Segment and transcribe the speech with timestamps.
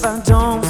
[0.00, 0.69] if I don't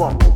[0.00, 0.29] one.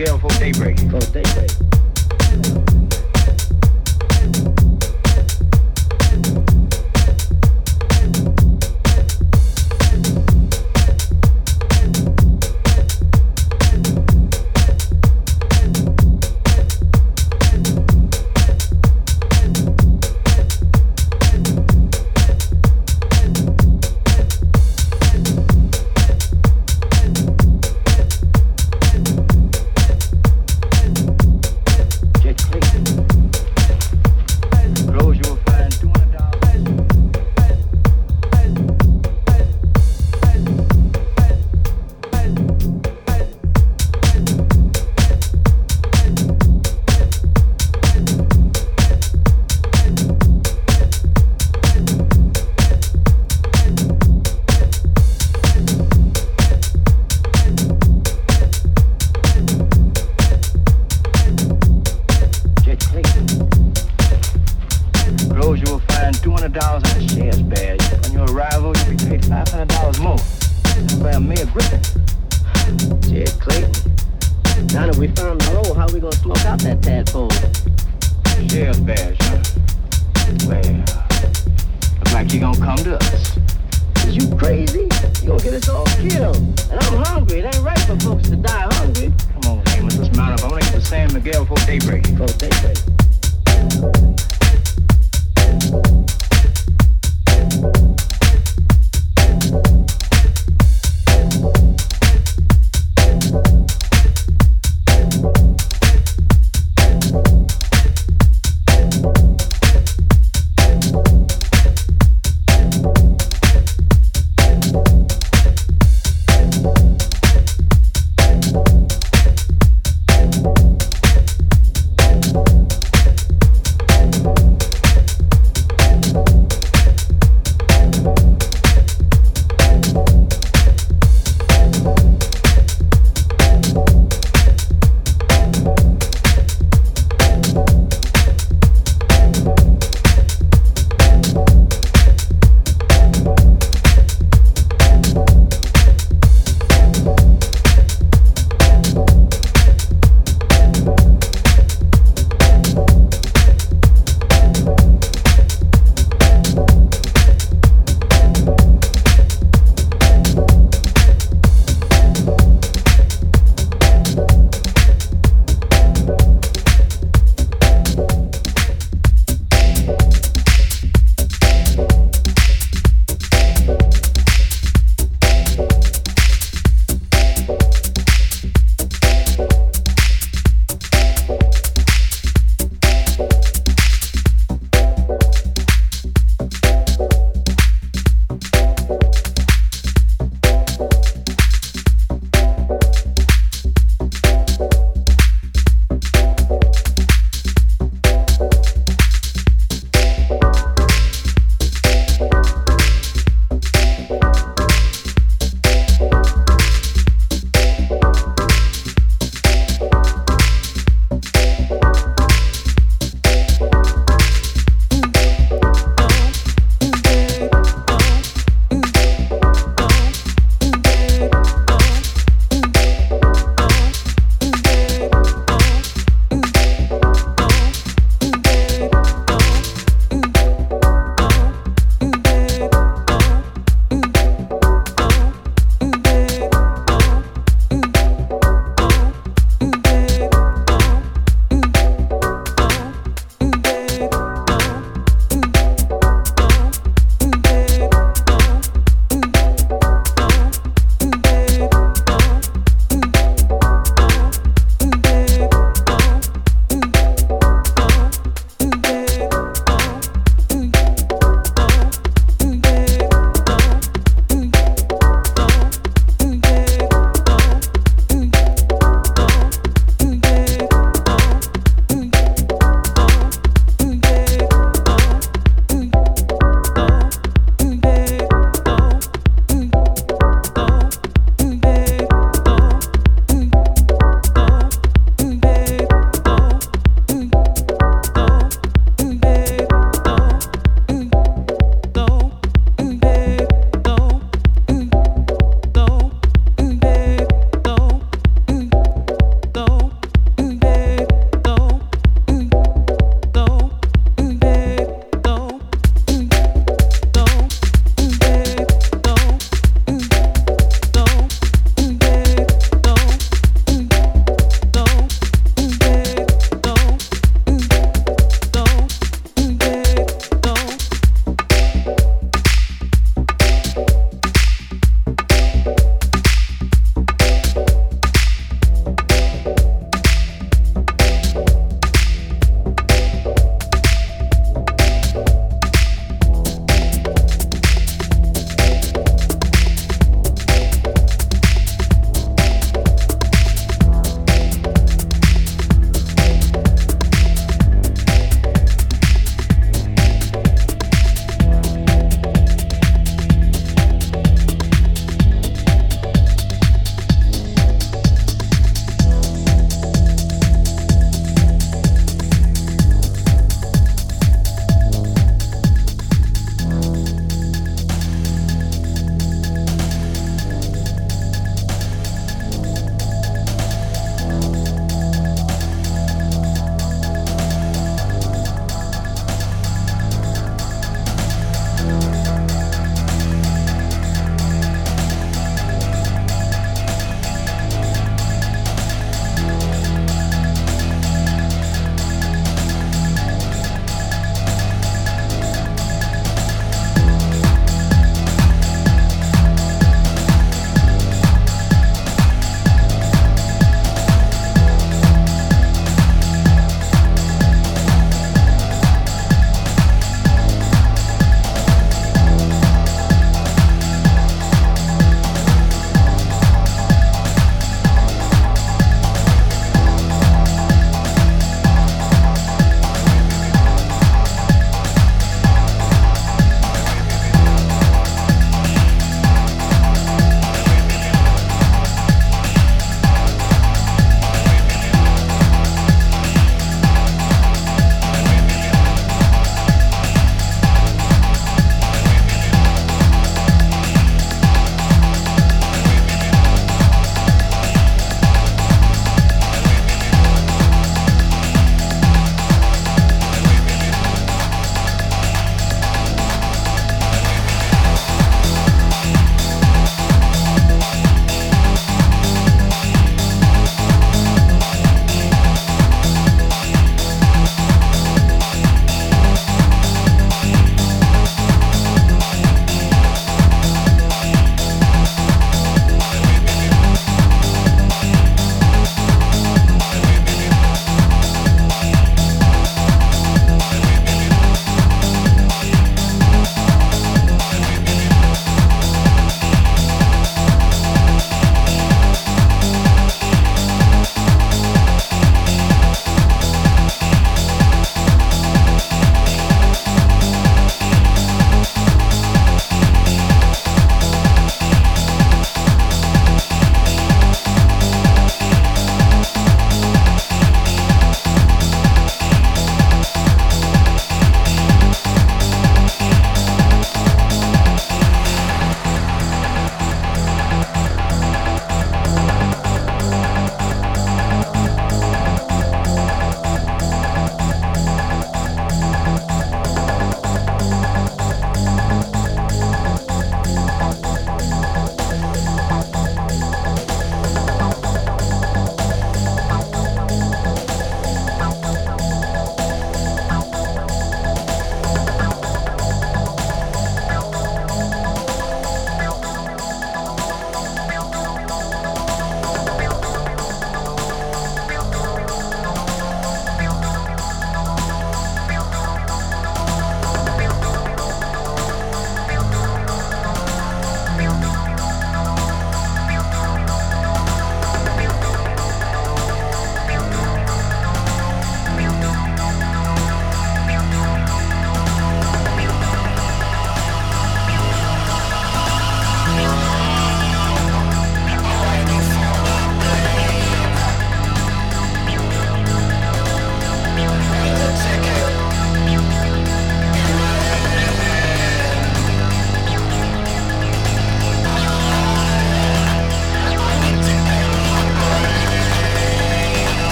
[0.00, 0.76] Get to before daybreak.
[0.76, 1.49] Before daybreak.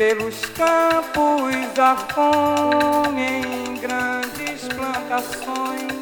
[0.00, 5.92] Pelos campos a fome em grandes plantações,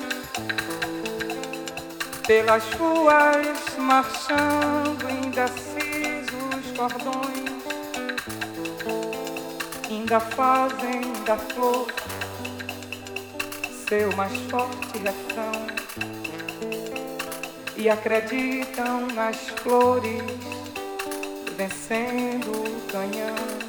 [2.25, 7.65] pelas ruas marchando indecisos cordões,
[9.91, 11.93] ainda fazem da flor
[13.89, 15.67] seu mais forte refrão
[17.77, 20.23] e acreditam nas flores
[21.57, 23.68] vencendo o canhão.